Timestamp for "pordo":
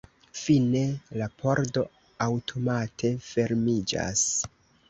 1.43-1.85